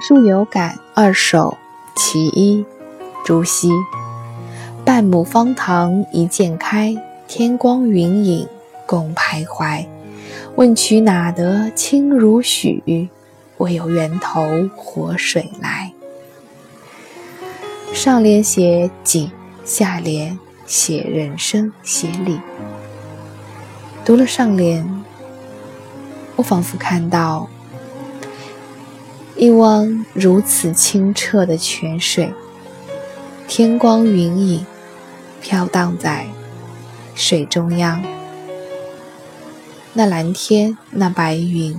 [0.00, 1.56] 书有感二首
[1.96, 2.64] 其一，
[3.24, 3.70] 朱熹。
[4.84, 6.96] 半亩方塘一鉴开，
[7.26, 8.48] 天光云影
[8.86, 9.86] 共徘徊。
[10.56, 13.08] 问渠哪得清如许？
[13.58, 15.92] 为有源头活水来。
[17.92, 19.30] 上联写景，
[19.64, 22.40] 下联写人生，写理。
[24.04, 25.04] 读了上联，
[26.36, 27.48] 我仿佛看到。
[29.40, 32.34] 一汪如此清澈的泉水，
[33.46, 34.66] 天光云影
[35.40, 36.26] 飘荡在
[37.14, 38.04] 水中央。
[39.92, 41.78] 那蓝天，那白云，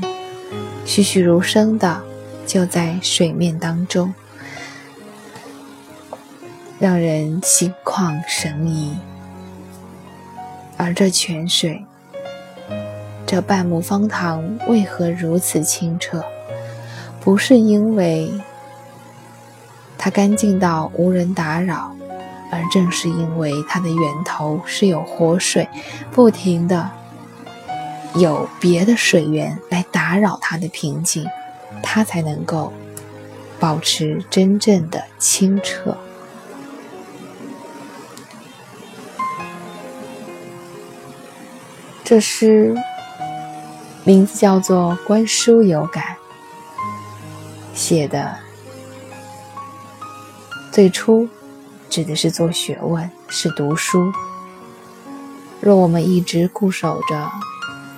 [0.86, 2.02] 栩栩如生的
[2.46, 4.14] 就在水面当中，
[6.80, 8.98] 让人心旷神怡。
[10.78, 11.84] 而这泉水，
[13.28, 16.24] 这半亩方塘为何如此清澈？
[17.30, 18.34] 不是因为
[20.00, 21.96] 它干净到无人打扰，
[22.52, 25.70] 而正是因为它的源头是有活水，
[26.12, 26.90] 不停的
[28.16, 31.24] 有别的水源来打扰它的平静，
[31.84, 32.74] 它才能够
[33.60, 35.96] 保持真正的清澈。
[42.04, 42.76] 这诗
[44.04, 46.04] 名字叫做《观书有感》。
[47.74, 48.38] 写的
[50.72, 51.28] 最初
[51.90, 54.12] 指的是做学问，是读书。
[55.60, 57.32] 若我们一直固守着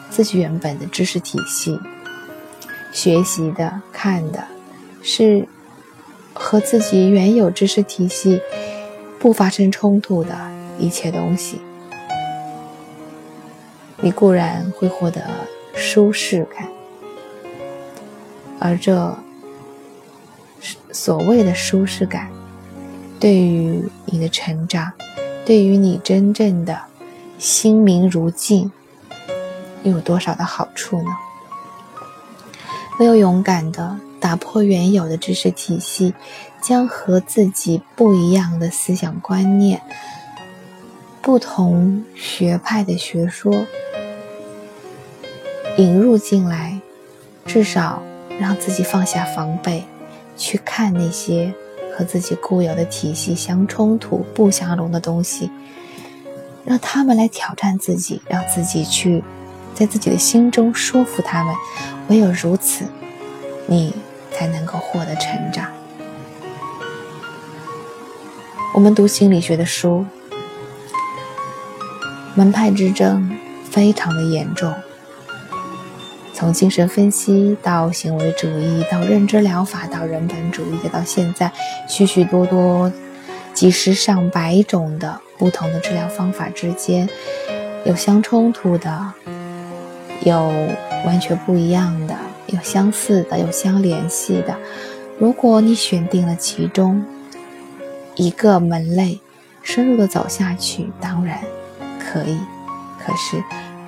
[0.09, 1.79] 自己原本的知识体系，
[2.93, 4.43] 学习的、看的
[5.03, 5.47] 是
[6.33, 8.41] 和自己原有知识体系
[9.19, 10.35] 不发生冲突的
[10.79, 11.59] 一切东西，
[13.99, 15.21] 你固然会获得
[15.75, 16.67] 舒适感，
[18.59, 19.17] 而这。
[20.91, 22.29] 所谓的舒适感，
[23.19, 24.91] 对于你的成长，
[25.45, 26.79] 对于你真正的
[27.37, 28.71] 心明如镜，
[29.83, 31.09] 又有多少的好处呢？
[32.99, 36.13] 唯有勇敢的打破原有的知识体系，
[36.61, 39.81] 将和自己不一样的思想观念、
[41.21, 43.65] 不同学派的学说
[45.77, 46.79] 引入进来，
[47.45, 48.03] 至少
[48.39, 49.83] 让自己放下防备。
[50.41, 51.53] 去看那些
[51.95, 55.51] 和自己固有的体系相冲突、不相容的东西，
[56.65, 59.23] 让他们来挑战自己，让自己去
[59.75, 61.53] 在自己的心中说服他们。
[62.09, 62.85] 唯有如此，
[63.67, 63.93] 你
[64.31, 65.67] 才能够获得成长。
[68.73, 70.03] 我们读心理学的书，
[72.33, 73.29] 门派之争
[73.69, 74.73] 非常的严重。
[76.41, 81.51] 从精神分析到行为主义，到认知疗法，到人本主义，到现在
[81.87, 82.91] 许许多多、
[83.53, 87.07] 几十上百种的不同的治疗方法之间，
[87.85, 89.13] 有相冲突的，
[90.21, 90.51] 有
[91.05, 94.57] 完全不一样的，有相似的，有相联系的。
[95.19, 97.05] 如果你选定了其中
[98.15, 99.19] 一个门类，
[99.61, 101.39] 深入的走下去，当然
[101.99, 102.39] 可以。
[102.97, 103.43] 可是。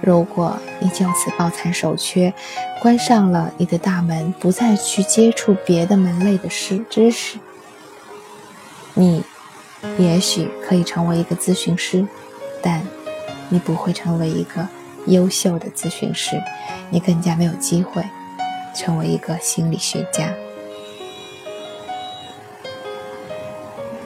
[0.05, 2.33] 如果你就此抱残守缺，
[2.81, 7.39] 关上了你的大门，不再去接触别的门类的事知识，
[8.93, 9.23] 你
[9.97, 12.05] 也许可以成为一个咨询师，
[12.61, 12.85] 但
[13.47, 14.67] 你不会成为一个
[15.07, 16.37] 优秀的咨询师，
[16.89, 18.03] 你更加没有机会
[18.75, 20.33] 成为一个心理学家。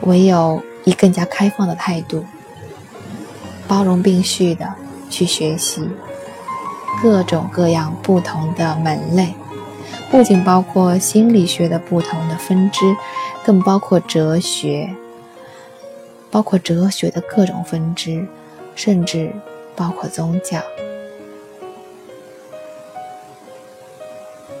[0.02, 2.24] 唯有以更加开放的态度，
[3.66, 4.72] 包容并蓄的。
[5.08, 5.88] 去学习
[7.02, 9.34] 各种各样不同的门类，
[10.10, 12.96] 不仅包括心理学的不同的分支，
[13.44, 14.94] 更包括哲学，
[16.30, 18.26] 包括哲学的各种分支，
[18.74, 19.32] 甚至
[19.76, 20.60] 包括宗教。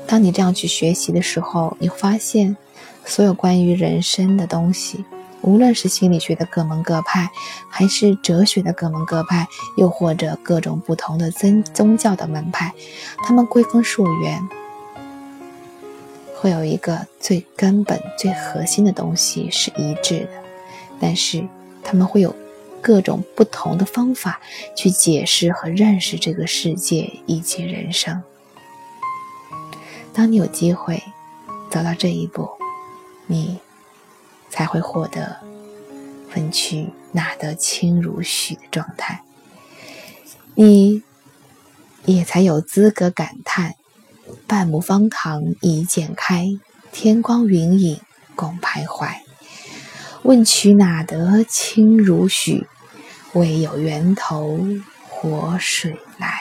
[0.06, 2.56] 当你这样去学习的时候，你发现，
[3.04, 5.04] 所有关于人生的东西。
[5.40, 7.30] 无论是心理学的各门各派，
[7.68, 9.46] 还是哲学的各门各派，
[9.76, 12.74] 又或者各种不同的宗宗教的门派，
[13.22, 14.46] 他们归根溯源，
[16.34, 20.30] 会有一个最根本、最核心的东西是一致的，
[21.00, 21.46] 但是
[21.82, 22.34] 他们会有
[22.82, 24.40] 各种不同的方法
[24.76, 28.22] 去解释和认识这个世界以及人生。
[30.12, 31.02] 当你有机会
[31.70, 32.50] 走到这一步，
[33.26, 33.58] 你。
[34.58, 35.36] 才会获得
[36.28, 39.22] 分区哪得清如许的状态，
[40.56, 41.04] 你
[42.06, 43.76] 也才有资格感叹
[44.48, 46.58] 半亩方塘一鉴开，
[46.90, 48.00] 天光云影
[48.34, 49.18] 共徘徊。
[50.24, 52.66] 问渠哪得清如许？
[53.34, 54.58] 为有源头
[55.08, 56.37] 活水来。